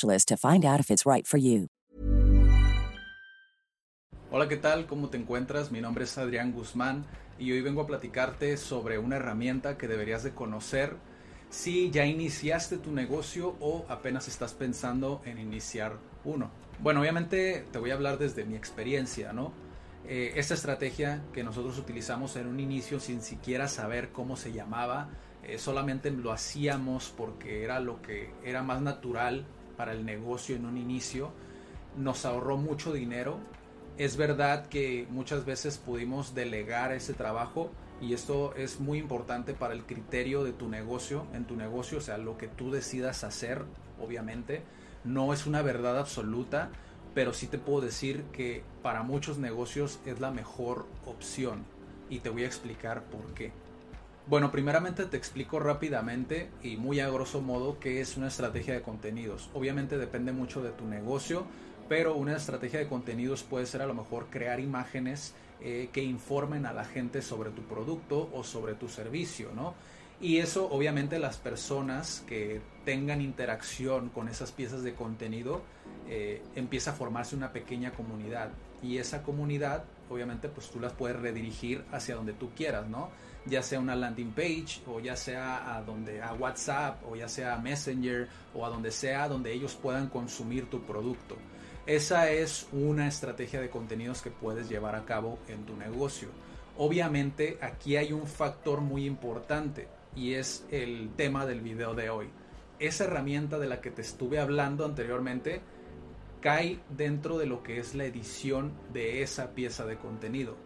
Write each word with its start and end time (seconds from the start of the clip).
to 0.00 0.36
find 0.36 0.64
out 0.64 0.80
if 0.80 0.90
it's 0.90 1.04
right 1.04 1.26
for 1.26 1.38
you. 1.38 1.68
Hola, 4.30 4.48
¿qué 4.48 4.56
tal? 4.56 4.86
¿Cómo 4.86 5.10
te 5.10 5.18
encuentras? 5.18 5.70
Mi 5.70 5.82
nombre 5.82 6.04
es 6.04 6.16
Adrián 6.16 6.52
Guzmán 6.52 7.04
y 7.38 7.52
hoy 7.52 7.60
vengo 7.60 7.82
a 7.82 7.86
platicarte 7.86 8.56
sobre 8.56 8.98
una 8.98 9.16
herramienta 9.16 9.76
que 9.76 9.88
deberías 9.88 10.22
de 10.22 10.32
conocer 10.32 10.96
si 11.50 11.90
ya 11.90 12.06
iniciaste 12.06 12.78
tu 12.78 12.92
negocio 12.92 13.56
o 13.60 13.84
apenas 13.90 14.28
estás 14.28 14.54
pensando 14.54 15.20
en 15.26 15.38
iniciar 15.38 15.98
uno. 16.24 16.50
Bueno, 16.80 17.02
obviamente 17.02 17.66
te 17.70 17.78
voy 17.78 17.90
a 17.90 17.94
hablar 17.94 18.16
desde 18.16 18.46
mi 18.46 18.56
experiencia, 18.56 19.34
¿no? 19.34 19.52
Eh, 20.08 20.32
esta 20.36 20.54
estrategia 20.54 21.22
que 21.34 21.44
nosotros 21.44 21.78
utilizamos 21.78 22.34
en 22.36 22.46
un 22.46 22.58
inicio 22.58 23.00
sin 23.00 23.20
siquiera 23.20 23.68
saber 23.68 24.12
cómo 24.12 24.36
se 24.36 24.52
llamaba, 24.52 25.10
eh, 25.42 25.58
solamente 25.58 26.10
lo 26.10 26.32
hacíamos 26.32 27.12
porque 27.14 27.64
era 27.64 27.80
lo 27.80 28.00
que 28.00 28.32
era 28.44 28.62
más 28.62 28.80
natural 28.80 29.44
para 29.82 29.94
el 29.94 30.06
negocio 30.06 30.54
en 30.54 30.64
un 30.64 30.78
inicio, 30.78 31.32
nos 31.96 32.24
ahorró 32.24 32.56
mucho 32.56 32.92
dinero. 32.92 33.40
Es 33.98 34.16
verdad 34.16 34.66
que 34.66 35.08
muchas 35.10 35.44
veces 35.44 35.76
pudimos 35.76 36.36
delegar 36.36 36.92
ese 36.92 37.14
trabajo 37.14 37.72
y 38.00 38.14
esto 38.14 38.54
es 38.54 38.78
muy 38.78 38.98
importante 38.98 39.54
para 39.54 39.74
el 39.74 39.82
criterio 39.82 40.44
de 40.44 40.52
tu 40.52 40.68
negocio, 40.68 41.26
en 41.34 41.46
tu 41.46 41.56
negocio, 41.56 41.98
o 41.98 42.00
sea, 42.00 42.16
lo 42.16 42.38
que 42.38 42.46
tú 42.46 42.70
decidas 42.70 43.24
hacer, 43.24 43.64
obviamente, 44.00 44.62
no 45.02 45.32
es 45.32 45.48
una 45.48 45.62
verdad 45.62 45.98
absoluta, 45.98 46.70
pero 47.12 47.32
sí 47.32 47.48
te 47.48 47.58
puedo 47.58 47.80
decir 47.80 48.22
que 48.32 48.62
para 48.84 49.02
muchos 49.02 49.38
negocios 49.38 49.98
es 50.06 50.20
la 50.20 50.30
mejor 50.30 50.86
opción 51.06 51.64
y 52.08 52.20
te 52.20 52.30
voy 52.30 52.44
a 52.44 52.46
explicar 52.46 53.02
por 53.06 53.34
qué. 53.34 53.50
Bueno, 54.28 54.52
primeramente 54.52 55.04
te 55.06 55.16
explico 55.16 55.58
rápidamente 55.58 56.48
y 56.62 56.76
muy 56.76 57.00
a 57.00 57.10
grosso 57.10 57.40
modo 57.40 57.80
qué 57.80 58.00
es 58.00 58.16
una 58.16 58.28
estrategia 58.28 58.72
de 58.72 58.82
contenidos. 58.82 59.50
Obviamente 59.52 59.98
depende 59.98 60.30
mucho 60.30 60.62
de 60.62 60.70
tu 60.70 60.86
negocio, 60.86 61.44
pero 61.88 62.14
una 62.14 62.36
estrategia 62.36 62.78
de 62.78 62.86
contenidos 62.86 63.42
puede 63.42 63.66
ser 63.66 63.82
a 63.82 63.86
lo 63.86 63.94
mejor 63.94 64.28
crear 64.30 64.60
imágenes 64.60 65.34
eh, 65.60 65.90
que 65.92 66.04
informen 66.04 66.66
a 66.66 66.72
la 66.72 66.84
gente 66.84 67.20
sobre 67.20 67.50
tu 67.50 67.62
producto 67.62 68.30
o 68.32 68.44
sobre 68.44 68.74
tu 68.74 68.88
servicio, 68.88 69.50
¿no? 69.56 69.74
Y 70.20 70.38
eso 70.38 70.70
obviamente 70.70 71.18
las 71.18 71.36
personas 71.36 72.24
que 72.28 72.60
tengan 72.84 73.20
interacción 73.20 74.08
con 74.08 74.28
esas 74.28 74.52
piezas 74.52 74.84
de 74.84 74.94
contenido 74.94 75.62
eh, 76.08 76.44
empieza 76.54 76.92
a 76.92 76.94
formarse 76.94 77.34
una 77.34 77.52
pequeña 77.52 77.90
comunidad 77.90 78.50
y 78.84 78.98
esa 78.98 79.24
comunidad 79.24 79.82
obviamente 80.08 80.48
pues 80.48 80.70
tú 80.70 80.78
las 80.78 80.92
puedes 80.92 81.18
redirigir 81.18 81.84
hacia 81.90 82.14
donde 82.14 82.34
tú 82.34 82.50
quieras, 82.54 82.86
¿no? 82.86 83.10
Ya 83.46 83.62
sea 83.62 83.80
una 83.80 83.96
landing 83.96 84.32
page 84.32 84.82
o 84.86 85.00
ya 85.00 85.16
sea 85.16 85.76
a 85.76 85.82
donde 85.82 86.22
a 86.22 86.32
WhatsApp 86.34 87.02
o 87.10 87.16
ya 87.16 87.28
sea 87.28 87.54
a 87.54 87.58
Messenger 87.58 88.28
o 88.54 88.64
a 88.64 88.70
donde 88.70 88.90
sea 88.90 89.28
donde 89.28 89.52
ellos 89.52 89.74
puedan 89.74 90.08
consumir 90.08 90.70
tu 90.70 90.82
producto. 90.82 91.36
Esa 91.86 92.30
es 92.30 92.68
una 92.70 93.08
estrategia 93.08 93.60
de 93.60 93.68
contenidos 93.68 94.22
que 94.22 94.30
puedes 94.30 94.68
llevar 94.68 94.94
a 94.94 95.04
cabo 95.04 95.40
en 95.48 95.64
tu 95.64 95.76
negocio. 95.76 96.28
Obviamente 96.78 97.58
aquí 97.60 97.96
hay 97.96 98.12
un 98.12 98.26
factor 98.26 98.80
muy 98.80 99.04
importante 99.04 99.88
y 100.14 100.34
es 100.34 100.64
el 100.70 101.10
tema 101.16 101.44
del 101.44 101.60
video 101.60 101.94
de 101.94 102.10
hoy. 102.10 102.28
Esa 102.78 103.04
herramienta 103.04 103.58
de 103.58 103.66
la 103.66 103.80
que 103.80 103.90
te 103.90 104.02
estuve 104.02 104.38
hablando 104.38 104.84
anteriormente 104.84 105.60
cae 106.40 106.80
dentro 106.90 107.38
de 107.38 107.46
lo 107.46 107.62
que 107.62 107.78
es 107.78 107.94
la 107.94 108.04
edición 108.04 108.72
de 108.92 109.22
esa 109.22 109.52
pieza 109.52 109.84
de 109.84 109.96
contenido. 109.96 110.56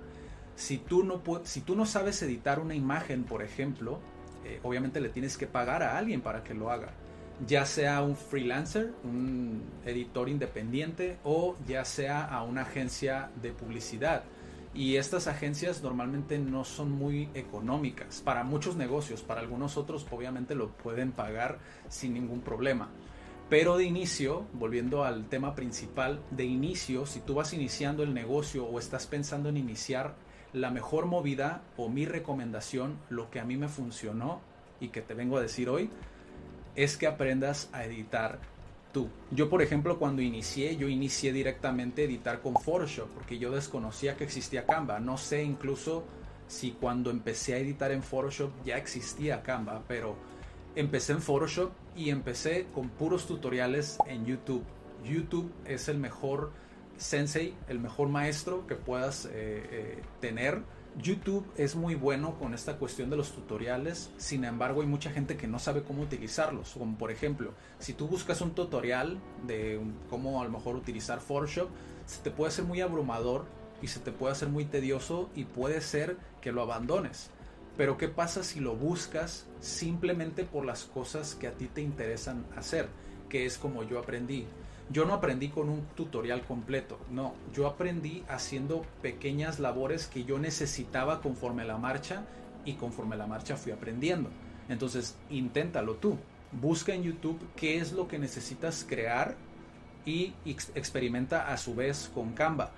Si 0.56 0.78
tú 0.78 1.04
no, 1.04 1.22
si 1.44 1.60
tú 1.60 1.76
no 1.76 1.86
sabes 1.86 2.20
editar 2.22 2.58
una 2.58 2.74
imagen, 2.74 3.24
por 3.24 3.42
ejemplo, 3.42 4.00
eh, 4.44 4.60
obviamente 4.62 5.00
le 5.00 5.10
tienes 5.10 5.36
que 5.36 5.46
pagar 5.46 5.82
a 5.82 5.96
alguien 5.96 6.20
para 6.20 6.42
que 6.42 6.54
lo 6.54 6.70
haga. 6.70 6.92
Ya 7.46 7.66
sea 7.66 8.02
un 8.02 8.16
freelancer, 8.16 8.94
un 9.04 9.62
editor 9.84 10.28
independiente 10.28 11.18
o 11.22 11.56
ya 11.66 11.84
sea 11.84 12.24
a 12.24 12.42
una 12.42 12.62
agencia 12.62 13.30
de 13.42 13.52
publicidad 13.52 14.24
y 14.76 14.96
estas 14.96 15.26
agencias 15.26 15.82
normalmente 15.82 16.38
no 16.38 16.62
son 16.64 16.90
muy 16.92 17.30
económicas 17.32 18.20
para 18.20 18.44
muchos 18.44 18.76
negocios, 18.76 19.22
para 19.22 19.40
algunos 19.40 19.78
otros 19.78 20.06
obviamente 20.10 20.54
lo 20.54 20.68
pueden 20.68 21.12
pagar 21.12 21.58
sin 21.88 22.12
ningún 22.12 22.42
problema. 22.42 22.90
Pero 23.48 23.78
de 23.78 23.84
inicio, 23.84 24.44
volviendo 24.52 25.04
al 25.04 25.28
tema 25.28 25.54
principal, 25.54 26.20
de 26.30 26.44
inicio, 26.44 27.06
si 27.06 27.20
tú 27.20 27.34
vas 27.34 27.54
iniciando 27.54 28.02
el 28.02 28.12
negocio 28.12 28.66
o 28.66 28.78
estás 28.78 29.06
pensando 29.06 29.48
en 29.48 29.56
iniciar, 29.56 30.14
la 30.56 30.70
mejor 30.70 31.04
movida 31.04 31.60
o 31.76 31.88
mi 31.88 32.06
recomendación, 32.06 32.98
lo 33.10 33.30
que 33.30 33.40
a 33.40 33.44
mí 33.44 33.56
me 33.56 33.68
funcionó 33.68 34.40
y 34.80 34.88
que 34.88 35.02
te 35.02 35.12
vengo 35.12 35.36
a 35.36 35.42
decir 35.42 35.68
hoy, 35.68 35.90
es 36.74 36.96
que 36.96 37.06
aprendas 37.06 37.68
a 37.72 37.84
editar 37.84 38.38
yo, 39.30 39.50
por 39.50 39.60
ejemplo, 39.60 39.98
cuando 39.98 40.22
inicié, 40.22 40.76
yo 40.76 40.88
inicié 40.88 41.30
directamente 41.32 42.02
a 42.02 42.04
editar 42.06 42.40
con 42.40 42.54
Photoshop, 42.54 43.08
porque 43.10 43.38
yo 43.38 43.50
desconocía 43.50 44.16
que 44.16 44.24
existía 44.24 44.64
Canva. 44.64 45.00
No 45.00 45.18
sé 45.18 45.42
incluso 45.42 46.04
si 46.48 46.70
cuando 46.72 47.10
empecé 47.10 47.54
a 47.54 47.58
editar 47.58 47.90
en 47.90 48.02
Photoshop 48.02 48.50
ya 48.64 48.78
existía 48.78 49.42
Canva, 49.42 49.82
pero 49.86 50.16
empecé 50.74 51.12
en 51.12 51.20
Photoshop 51.20 51.72
y 51.94 52.08
empecé 52.08 52.68
con 52.74 52.88
puros 52.88 53.26
tutoriales 53.26 53.98
en 54.06 54.24
YouTube. 54.24 54.64
YouTube 55.04 55.52
es 55.66 55.88
el 55.88 55.98
mejor 55.98 56.52
sensei, 56.98 57.54
el 57.68 57.78
mejor 57.78 58.08
maestro 58.08 58.66
que 58.66 58.74
puedas 58.74 59.26
eh, 59.26 59.30
eh, 59.32 60.02
tener 60.20 60.62
YouTube 61.02 61.46
es 61.56 61.76
muy 61.76 61.94
bueno 61.94 62.38
con 62.38 62.54
esta 62.54 62.78
cuestión 62.78 63.10
de 63.10 63.16
los 63.16 63.32
tutoriales, 63.32 64.10
sin 64.16 64.44
embargo 64.44 64.80
hay 64.80 64.86
mucha 64.86 65.10
gente 65.10 65.36
que 65.36 65.46
no 65.46 65.58
sabe 65.58 65.82
cómo 65.82 66.02
utilizarlos, 66.02 66.72
como 66.72 66.96
por 66.96 67.10
ejemplo, 67.10 67.52
si 67.78 67.92
tú 67.92 68.08
buscas 68.08 68.40
un 68.40 68.52
tutorial 68.52 69.18
de 69.46 69.78
cómo 70.08 70.40
a 70.40 70.44
lo 70.44 70.50
mejor 70.50 70.74
utilizar 70.74 71.20
Photoshop, 71.20 71.68
se 72.06 72.22
te 72.22 72.30
puede 72.30 72.48
hacer 72.48 72.64
muy 72.64 72.80
abrumador 72.80 73.44
y 73.82 73.88
se 73.88 74.00
te 74.00 74.10
puede 74.10 74.32
hacer 74.32 74.48
muy 74.48 74.64
tedioso 74.64 75.28
y 75.34 75.44
puede 75.44 75.82
ser 75.82 76.16
que 76.40 76.52
lo 76.52 76.62
abandones. 76.62 77.30
Pero 77.76 77.98
¿qué 77.98 78.08
pasa 78.08 78.42
si 78.42 78.60
lo 78.60 78.74
buscas 78.74 79.46
simplemente 79.60 80.44
por 80.44 80.64
las 80.64 80.84
cosas 80.84 81.34
que 81.34 81.46
a 81.46 81.52
ti 81.52 81.66
te 81.66 81.82
interesan 81.82 82.46
hacer? 82.56 82.88
Que 83.28 83.44
es 83.44 83.58
como 83.58 83.82
yo 83.82 83.98
aprendí 83.98 84.46
yo 84.90 85.04
no 85.04 85.14
aprendí 85.14 85.48
con 85.48 85.68
un 85.68 85.82
tutorial 85.96 86.42
completo, 86.42 86.98
no, 87.10 87.34
yo 87.52 87.66
aprendí 87.66 88.22
haciendo 88.28 88.82
pequeñas 89.02 89.58
labores 89.58 90.06
que 90.06 90.24
yo 90.24 90.38
necesitaba 90.38 91.20
conforme 91.20 91.64
la 91.64 91.76
marcha 91.76 92.24
y 92.64 92.74
conforme 92.74 93.16
la 93.16 93.26
marcha 93.26 93.56
fui 93.56 93.72
aprendiendo. 93.72 94.30
Entonces, 94.68 95.16
inténtalo 95.30 95.94
tú. 95.94 96.18
Busca 96.52 96.94
en 96.94 97.02
YouTube 97.02 97.38
qué 97.56 97.78
es 97.78 97.92
lo 97.92 98.08
que 98.08 98.18
necesitas 98.18 98.84
crear 98.88 99.36
y 100.04 100.34
experimenta 100.74 101.52
a 101.52 101.56
su 101.56 101.74
vez 101.74 102.10
con 102.14 102.32
Canva. 102.32 102.70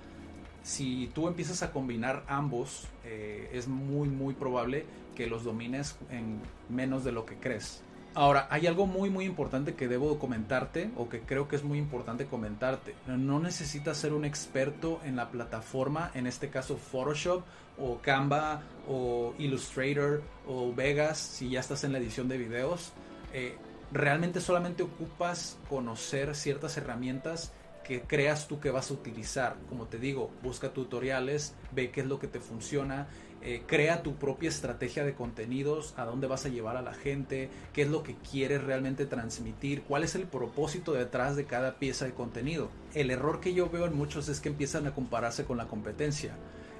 Si 0.62 1.10
tú 1.14 1.28
empiezas 1.28 1.62
a 1.62 1.72
combinar 1.72 2.24
ambos, 2.26 2.88
eh, 3.04 3.50
es 3.52 3.68
muy, 3.68 4.08
muy 4.08 4.34
probable 4.34 4.86
que 5.14 5.26
los 5.26 5.44
domines 5.44 5.96
en 6.10 6.40
menos 6.68 7.04
de 7.04 7.12
lo 7.12 7.26
que 7.26 7.36
crees. 7.36 7.82
Ahora, 8.18 8.48
hay 8.50 8.66
algo 8.66 8.88
muy 8.88 9.10
muy 9.10 9.26
importante 9.26 9.76
que 9.76 9.86
debo 9.86 10.18
comentarte 10.18 10.90
o 10.96 11.08
que 11.08 11.20
creo 11.20 11.46
que 11.46 11.54
es 11.54 11.62
muy 11.62 11.78
importante 11.78 12.26
comentarte. 12.26 12.96
No 13.06 13.38
necesitas 13.38 13.96
ser 13.96 14.12
un 14.12 14.24
experto 14.24 15.00
en 15.04 15.14
la 15.14 15.30
plataforma, 15.30 16.10
en 16.14 16.26
este 16.26 16.50
caso 16.50 16.76
Photoshop 16.78 17.44
o 17.78 17.98
Canva 17.98 18.62
o 18.88 19.34
Illustrator 19.38 20.24
o 20.48 20.74
Vegas 20.74 21.16
si 21.18 21.50
ya 21.50 21.60
estás 21.60 21.84
en 21.84 21.92
la 21.92 21.98
edición 21.98 22.26
de 22.26 22.38
videos. 22.38 22.92
Eh, 23.32 23.56
realmente 23.92 24.40
solamente 24.40 24.82
ocupas 24.82 25.56
conocer 25.68 26.34
ciertas 26.34 26.76
herramientas 26.76 27.52
que 27.84 28.02
creas 28.02 28.48
tú 28.48 28.60
que 28.60 28.70
vas 28.70 28.90
a 28.90 28.94
utilizar. 28.94 29.56
Como 29.68 29.86
te 29.86 29.98
digo, 29.98 30.30
busca 30.42 30.70
tutoriales, 30.70 31.54
ve 31.72 31.90
qué 31.90 32.02
es 32.02 32.06
lo 32.06 32.18
que 32.18 32.26
te 32.26 32.40
funciona, 32.40 33.08
eh, 33.40 33.62
crea 33.66 34.02
tu 34.02 34.16
propia 34.16 34.48
estrategia 34.48 35.04
de 35.04 35.14
contenidos, 35.14 35.94
a 35.96 36.04
dónde 36.04 36.26
vas 36.26 36.44
a 36.44 36.48
llevar 36.48 36.76
a 36.76 36.82
la 36.82 36.92
gente, 36.92 37.48
qué 37.72 37.82
es 37.82 37.88
lo 37.88 38.02
que 38.02 38.16
quieres 38.16 38.64
realmente 38.64 39.06
transmitir, 39.06 39.82
cuál 39.82 40.02
es 40.02 40.16
el 40.16 40.24
propósito 40.24 40.92
detrás 40.92 41.36
de 41.36 41.44
cada 41.44 41.78
pieza 41.78 42.04
de 42.04 42.14
contenido. 42.14 42.68
El 42.94 43.10
error 43.10 43.40
que 43.40 43.54
yo 43.54 43.70
veo 43.70 43.86
en 43.86 43.94
muchos 43.94 44.28
es 44.28 44.40
que 44.40 44.48
empiezan 44.48 44.86
a 44.88 44.94
compararse 44.94 45.44
con 45.44 45.56
la 45.56 45.68
competencia. 45.68 46.34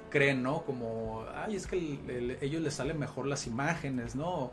Creen, 0.09 0.43
¿no? 0.43 0.63
Como, 0.63 1.23
ay, 1.33 1.55
es 1.55 1.65
que 1.65 2.37
ellos 2.41 2.61
les 2.61 2.73
salen 2.73 2.99
mejor 2.99 3.25
las 3.25 3.47
imágenes, 3.47 4.15
¿no? 4.15 4.51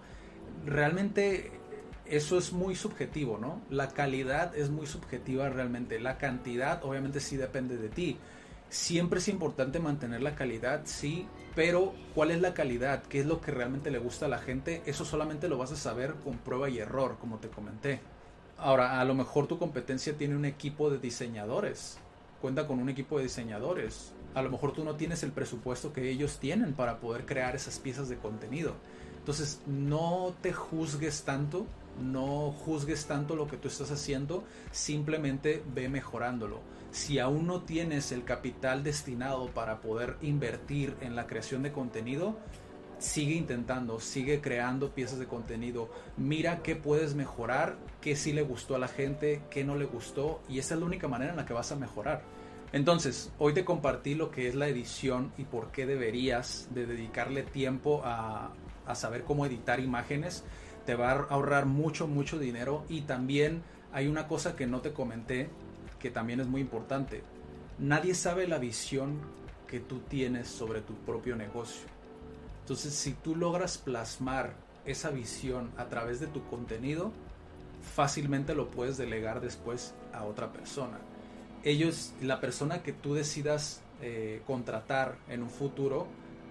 Realmente 0.65 1.51
eso 2.09 2.39
es 2.39 2.53
muy 2.53 2.75
subjetivo, 2.75 3.39
¿no? 3.39 3.61
La 3.71 3.89
calidad 3.89 4.57
es 4.57 4.71
muy 4.71 4.87
subjetiva 4.87 5.49
realmente. 5.49 6.01
La 6.01 6.19
cantidad 6.19 6.85
obviamente 6.85 7.21
sí 7.21 7.37
depende 7.37 7.77
de 7.77 7.89
ti. 7.89 8.19
Siempre 8.69 9.21
es 9.21 9.29
importante 9.29 9.79
mantener 9.79 10.23
la 10.23 10.35
calidad, 10.35 10.83
sí, 10.85 11.27
pero 11.55 11.95
¿cuál 12.15 12.33
es 12.33 12.41
la 12.41 12.53
calidad? 12.53 13.03
¿Qué 13.05 13.21
es 13.21 13.27
lo 13.27 13.41
que 13.41 13.53
realmente 13.53 13.91
le 13.91 13.99
gusta 13.99 14.27
a 14.27 14.29
la 14.29 14.39
gente? 14.39 14.83
Eso 14.87 15.05
solamente 15.05 15.49
lo 15.49 15.57
vas 15.57 15.73
a 15.73 15.77
saber 15.77 16.15
con 16.25 16.39
prueba 16.39 16.69
y 16.69 16.79
error, 16.79 17.17
como 17.21 17.39
te 17.39 17.49
comenté. 17.49 18.01
Ahora, 18.59 19.01
a 19.01 19.05
lo 19.05 19.15
mejor 19.15 19.47
tu 19.47 19.59
competencia 19.59 20.17
tiene 20.17 20.35
un 20.35 20.45
equipo 20.45 20.91
de 20.91 20.99
diseñadores, 20.99 21.99
cuenta 22.41 22.67
con 22.67 22.81
un 22.81 22.89
equipo 22.89 23.19
de 23.19 23.25
diseñadores. 23.25 24.13
A 24.35 24.43
lo 24.43 24.51
mejor 24.51 24.73
tú 24.73 24.85
no 24.85 24.97
tienes 24.97 25.23
el 25.23 25.33
presupuesto 25.33 25.93
que 25.93 26.11
ellos 26.11 26.39
tienen 26.39 26.75
para 26.75 26.99
poder 26.99 27.25
crear 27.25 27.55
esas 27.55 27.79
piezas 27.79 28.09
de 28.09 28.17
contenido. 28.17 28.75
Entonces, 29.19 29.61
no 29.67 30.35
te 30.41 30.53
juzgues 30.53 31.23
tanto, 31.23 31.67
no 32.01 32.53
juzgues 32.53 33.07
tanto 33.07 33.37
lo 33.37 33.47
que 33.47 33.57
tú 33.57 33.69
estás 33.69 33.91
haciendo, 33.91 34.45
simplemente 34.71 35.63
ve 35.75 35.89
mejorándolo 35.89 36.61
si 36.97 37.19
aún 37.19 37.47
no 37.47 37.61
tienes 37.61 38.11
el 38.11 38.25
capital 38.25 38.83
destinado 38.83 39.49
para 39.49 39.83
poder 39.83 40.17
invertir 40.23 40.97
en 41.03 41.15
la 41.15 41.27
creación 41.27 41.63
de 41.63 41.71
contenido, 41.71 42.39
sigue 42.99 43.35
intentando, 43.35 44.01
sigue 44.01 44.41
creando 44.41 44.95
piezas 44.95 45.19
de 45.19 45.27
contenido, 45.27 45.91
mira 46.17 46.63
qué 46.63 46.75
puedes 46.75 47.15
mejorar, 47.15 47.77
qué 48.01 48.17
sí 48.17 48.33
le 48.33 48.41
gustó 48.41 48.77
a 48.77 48.79
la 48.79 48.89
gente, 48.89 49.43
qué 49.51 49.63
no 49.63 49.77
le 49.77 49.85
gustó, 49.85 50.41
y 50.49 50.59
esa 50.59 50.73
es 50.73 50.81
la 50.81 50.87
única 50.87 51.07
manera 51.07 51.33
en 51.33 51.37
la 51.37 51.45
que 51.45 51.53
vas 51.53 51.71
a 51.71 51.77
mejorar. 51.77 52.23
Entonces, 52.73 53.31
hoy 53.39 53.53
te 53.53 53.67
compartí 53.67 54.15
lo 54.15 54.31
que 54.31 54.49
es 54.49 54.55
la 54.55 54.69
edición 54.69 55.33
y 55.37 55.45
por 55.45 55.73
qué 55.73 55.85
deberías 55.85 56.69
de 56.71 56.87
dedicarle 56.87 57.43
tiempo 57.43 58.01
a, 58.05 58.55
a 58.87 58.95
saber 58.95 59.25
cómo 59.25 59.45
editar 59.45 59.81
imágenes. 59.81 60.45
Te 60.87 60.95
va 60.95 61.11
a 61.11 61.25
ahorrar 61.25 61.67
mucho, 61.67 62.07
mucho 62.07 62.39
dinero 62.39 62.85
y 62.89 63.03
también 63.03 63.63
hay 63.93 64.09
una 64.09 64.29
cosa 64.29 64.57
que 64.57 64.67
no 64.67 64.81
te 64.81 64.93
comenté 64.93 65.51
que 65.99 66.11
también 66.11 66.41
es 66.41 66.47
muy 66.47 66.61
importante. 66.61 67.23
Nadie 67.79 68.15
sabe 68.15 68.47
la 68.47 68.59
visión 68.59 69.21
que 69.67 69.81
tú 69.81 70.01
tienes 70.01 70.49
sobre 70.49 70.81
tu 70.81 70.95
propio 70.95 71.37
negocio. 71.37 71.87
Entonces, 72.61 72.95
si 72.95 73.13
tú 73.13 73.37
logras 73.37 73.79
plasmar 73.79 74.55
esa 74.85 75.11
visión 75.11 75.71
a 75.77 75.87
través 75.87 76.21
de 76.21 76.27
tu 76.27 76.45
contenido, 76.47 77.13
fácilmente 77.95 78.55
lo 78.55 78.71
puedes 78.71 78.97
delegar 78.97 79.41
después 79.41 79.95
a 80.13 80.25
otra 80.25 80.53
persona. 80.53 80.99
Ellos, 81.65 82.13
la 82.23 82.41
persona 82.41 82.83
que 82.83 82.93
tú 82.93 83.15
decidas 83.15 83.83
eh, 84.01 84.43
contratar 84.47 85.17
en 85.29 85.43
un 85.43 85.51
futuro, 85.51 86.07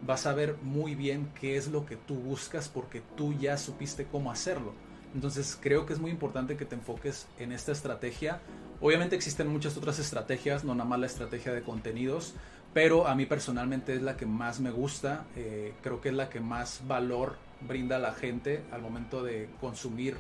va 0.08 0.16
a 0.16 0.18
saber 0.18 0.58
muy 0.62 0.96
bien 0.96 1.30
qué 1.40 1.58
es 1.58 1.68
lo 1.68 1.86
que 1.86 1.96
tú 1.96 2.16
buscas 2.16 2.70
porque 2.70 3.02
tú 3.16 3.34
ya 3.34 3.58
supiste 3.58 4.06
cómo 4.06 4.32
hacerlo. 4.32 4.74
Entonces 5.14 5.58
creo 5.60 5.86
que 5.86 5.94
es 5.94 6.00
muy 6.00 6.12
importante 6.12 6.58
que 6.58 6.66
te 6.66 6.76
enfoques 6.76 7.28
en 7.40 7.52
esta 7.52 7.72
estrategia 7.72 8.42
Obviamente 8.82 9.16
existen 9.16 9.48
muchas 9.48 9.78
otras 9.78 10.00
estrategias, 10.00 10.64
no 10.64 10.76
nada 10.76 10.90
más 10.90 11.00
la 11.00 11.06
estrategia 11.06 11.54
de 11.54 11.62
contenidos, 11.62 12.34
pero 12.74 13.08
a 13.08 13.16
mí 13.16 13.26
personalmente 13.26 13.94
es 13.94 14.02
la 14.02 14.18
que 14.18 14.26
más 14.26 14.60
me 14.60 14.70
gusta, 14.70 15.26
eh, 15.36 15.74
creo 15.82 16.02
que 16.02 16.10
es 16.10 16.16
la 16.16 16.30
que 16.30 16.42
más 16.42 16.82
valor 16.86 17.38
brinda 17.62 17.96
a 17.96 18.00
la 18.00 18.12
gente 18.12 18.64
al 18.72 18.82
momento 18.82 19.24
de 19.24 19.50
consumir 19.62 20.18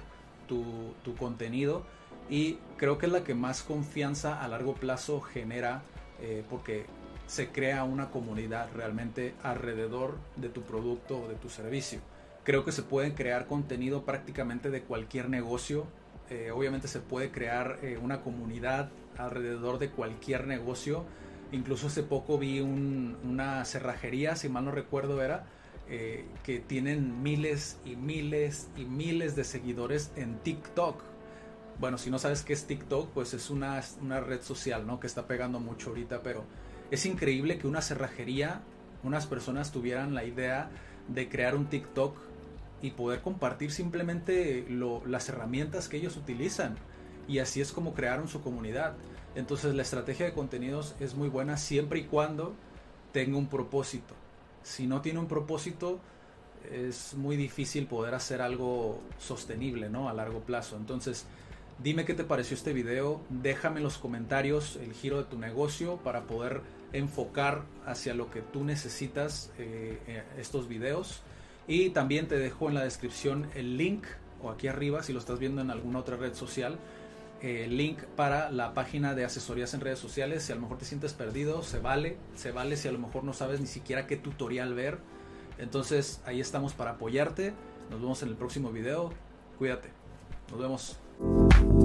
tu, 0.47 0.93
contenido 1.19 1.85
y 2.29 2.59
creo 2.77 2.97
que 2.97 3.07
es 3.07 3.11
la 3.11 3.23
que 3.23 3.35
más 3.35 3.61
confianza 3.61 4.41
a 4.41 4.47
largo 4.47 4.73
plazo 4.73 5.19
genera 5.21 5.81
eh, 6.21 6.43
porque 6.49 6.85
se 7.27 7.49
crea 7.49 7.83
una 7.83 8.11
comunidad 8.11 8.69
realmente 8.75 9.33
alrededor 9.43 10.17
de 10.35 10.49
tu 10.49 10.61
producto 10.61 11.21
o 11.21 11.27
de 11.27 11.35
tu 11.35 11.49
servicio. 11.49 11.99
Creo 12.43 12.63
que 12.63 12.71
se 12.71 12.83
puede 12.83 13.13
crear 13.13 13.47
contenido 13.47 14.05
prácticamente 14.05 14.69
de 14.69 14.83
cualquier 14.83 15.29
negocio 15.29 15.87
eh, 16.29 16.49
obviamente 16.51 16.87
se 16.87 16.99
puede 16.99 17.29
crear 17.31 17.77
eh, 17.83 17.99
una 18.01 18.21
comunidad 18.21 18.89
alrededor 19.17 19.77
de 19.77 19.89
cualquier 19.89 20.47
negocio. 20.47 21.05
Incluso 21.51 21.87
hace 21.87 22.03
poco 22.03 22.39
vi 22.39 22.59
una 22.61 23.63
cerrajería, 23.65 24.35
si 24.35 24.49
mal 24.49 24.65
no 24.65 24.71
recuerdo 24.71 25.21
era, 25.21 25.45
eh, 25.87 26.25
que 26.43 26.59
tienen 26.59 27.21
miles 27.21 27.77
y 27.85 27.95
miles 27.95 28.69
y 28.75 28.85
miles 28.85 29.35
de 29.35 29.43
seguidores 29.43 30.11
en 30.15 30.39
TikTok. 30.39 31.03
Bueno, 31.79 31.97
si 31.97 32.09
no 32.09 32.17
sabes 32.17 32.41
qué 32.41 32.53
es 32.53 32.65
TikTok, 32.65 33.09
pues 33.11 33.33
es 33.33 33.51
una, 33.51 33.81
una 34.01 34.19
red 34.21 34.41
social, 34.41 34.87
¿no? 34.87 34.99
Que 34.99 35.07
está 35.07 35.27
pegando 35.27 35.59
mucho 35.59 35.89
ahorita, 35.89 36.23
pero 36.23 36.43
es 36.95 37.05
increíble 37.05 37.57
que 37.57 37.67
una 37.67 37.81
cerrajería, 37.81 38.61
unas 39.03 39.27
personas 39.27 39.71
tuvieran 39.71 40.13
la 40.13 40.25
idea 40.25 40.69
de 41.07 41.29
crear 41.29 41.55
un 41.55 41.67
TikTok 41.67 42.17
y 42.81 42.91
poder 42.91 43.21
compartir 43.21 43.71
simplemente 43.71 44.65
las 45.05 45.29
herramientas 45.29 45.87
que 45.87 45.97
ellos 45.97 46.17
utilizan. 46.17 46.75
Y 47.27 47.39
así 47.39 47.61
es 47.61 47.71
como 47.71 47.93
crearon 47.93 48.27
su 48.27 48.41
comunidad. 48.41 48.95
Entonces 49.35 49.75
la 49.75 49.81
estrategia 49.81 50.25
de 50.25 50.33
contenidos 50.33 50.95
es 50.99 51.15
muy 51.15 51.29
buena 51.29 51.57
siempre 51.57 51.99
y 51.99 52.03
cuando 52.05 52.55
tenga 53.11 53.37
un 53.37 53.47
propósito. 53.47 54.13
Si 54.63 54.87
no 54.87 55.01
tiene 55.01 55.19
un 55.19 55.27
propósito, 55.27 55.99
es 56.71 57.13
muy 57.13 57.35
difícil 57.35 57.87
poder 57.87 58.13
hacer 58.15 58.41
algo 58.41 59.01
sostenible, 59.19 59.89
¿no? 59.89 60.09
A 60.09 60.13
largo 60.13 60.39
plazo. 60.39 60.77
Entonces, 60.77 61.25
dime 61.81 62.05
qué 62.05 62.13
te 62.13 62.23
pareció 62.23 62.55
este 62.55 62.73
video, 62.73 63.21
déjame 63.29 63.77
en 63.77 63.83
los 63.83 63.97
comentarios 63.97 64.77
el 64.77 64.93
giro 64.93 65.17
de 65.17 65.25
tu 65.25 65.37
negocio 65.37 65.97
para 65.97 66.23
poder 66.23 66.61
enfocar 66.97 67.63
hacia 67.85 68.13
lo 68.13 68.31
que 68.31 68.41
tú 68.41 68.63
necesitas 68.63 69.51
eh, 69.57 69.99
eh, 70.07 70.23
estos 70.37 70.67
videos. 70.67 71.21
Y 71.67 71.89
también 71.89 72.27
te 72.27 72.37
dejo 72.37 72.69
en 72.69 72.75
la 72.75 72.83
descripción 72.83 73.49
el 73.55 73.77
link, 73.77 74.05
o 74.41 74.49
aquí 74.49 74.67
arriba 74.67 75.01
si 75.03 75.13
lo 75.13 75.19
estás 75.19 75.39
viendo 75.39 75.61
en 75.61 75.71
alguna 75.71 75.99
otra 75.99 76.17
red 76.17 76.33
social, 76.33 76.77
el 77.41 77.49
eh, 77.49 77.67
link 77.67 78.03
para 78.15 78.51
la 78.51 78.73
página 78.73 79.13
de 79.13 79.25
asesorías 79.25 79.73
en 79.73 79.81
redes 79.81 79.99
sociales. 79.99 80.43
Si 80.43 80.51
a 80.51 80.55
lo 80.55 80.61
mejor 80.61 80.77
te 80.77 80.85
sientes 80.85 81.13
perdido, 81.13 81.63
se 81.63 81.79
vale, 81.79 82.17
se 82.35 82.51
vale 82.51 82.77
si 82.77 82.87
a 82.87 82.91
lo 82.91 82.99
mejor 82.99 83.23
no 83.23 83.33
sabes 83.33 83.59
ni 83.59 83.67
siquiera 83.67 84.07
qué 84.07 84.15
tutorial 84.15 84.73
ver. 84.73 84.97
Entonces 85.57 86.21
ahí 86.25 86.39
estamos 86.39 86.73
para 86.73 86.91
apoyarte. 86.91 87.53
Nos 87.89 88.01
vemos 88.01 88.23
en 88.23 88.29
el 88.29 88.35
próximo 88.35 88.71
video. 88.71 89.11
Cuídate. 89.57 89.89
Nos 90.51 90.59
vemos. 90.59 91.84